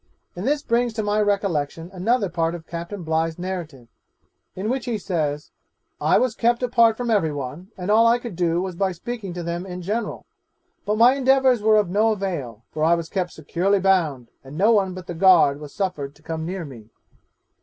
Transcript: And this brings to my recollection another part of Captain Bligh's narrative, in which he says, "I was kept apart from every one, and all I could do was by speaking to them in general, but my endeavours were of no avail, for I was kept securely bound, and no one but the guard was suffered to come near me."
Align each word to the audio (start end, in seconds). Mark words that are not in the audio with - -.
And 0.35 0.47
this 0.47 0.63
brings 0.63 0.93
to 0.93 1.03
my 1.03 1.21
recollection 1.21 1.91
another 1.93 2.27
part 2.27 2.55
of 2.55 2.65
Captain 2.65 3.03
Bligh's 3.03 3.37
narrative, 3.37 3.87
in 4.55 4.67
which 4.67 4.85
he 4.85 4.97
says, 4.97 5.51
"I 6.01 6.17
was 6.17 6.33
kept 6.33 6.63
apart 6.63 6.97
from 6.97 7.11
every 7.11 7.31
one, 7.31 7.67
and 7.77 7.91
all 7.91 8.07
I 8.07 8.17
could 8.17 8.35
do 8.35 8.63
was 8.63 8.75
by 8.75 8.93
speaking 8.93 9.31
to 9.35 9.43
them 9.43 9.63
in 9.63 9.83
general, 9.83 10.25
but 10.87 10.97
my 10.97 11.13
endeavours 11.13 11.61
were 11.61 11.75
of 11.75 11.91
no 11.91 12.13
avail, 12.13 12.63
for 12.71 12.83
I 12.83 12.95
was 12.95 13.09
kept 13.09 13.31
securely 13.33 13.79
bound, 13.79 14.31
and 14.43 14.57
no 14.57 14.71
one 14.71 14.95
but 14.95 15.05
the 15.05 15.13
guard 15.13 15.59
was 15.59 15.71
suffered 15.71 16.15
to 16.15 16.23
come 16.23 16.47
near 16.47 16.65
me." 16.65 16.89